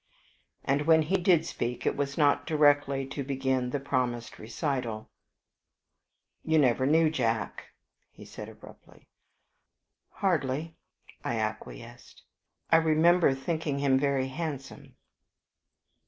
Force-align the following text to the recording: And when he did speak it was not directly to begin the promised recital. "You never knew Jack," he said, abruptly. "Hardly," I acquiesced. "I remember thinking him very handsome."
And 0.65 0.87
when 0.87 1.03
he 1.03 1.15
did 1.17 1.45
speak 1.45 1.85
it 1.85 1.95
was 1.95 2.17
not 2.17 2.47
directly 2.47 3.05
to 3.05 3.23
begin 3.23 3.69
the 3.69 3.79
promised 3.79 4.39
recital. 4.39 5.11
"You 6.43 6.57
never 6.57 6.87
knew 6.87 7.11
Jack," 7.11 7.65
he 8.09 8.25
said, 8.25 8.49
abruptly. 8.49 9.09
"Hardly," 10.09 10.75
I 11.23 11.35
acquiesced. 11.37 12.23
"I 12.71 12.77
remember 12.77 13.35
thinking 13.35 13.77
him 13.77 13.99
very 13.99 14.29
handsome." 14.29 14.95